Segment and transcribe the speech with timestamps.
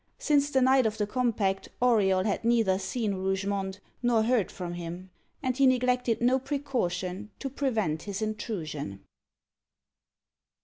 [0.17, 5.11] Since the night of the compact, Auriol had neither seen Rougemont, nor heard from him,
[5.43, 9.03] and he neglected no precaution to prevent his intrusion.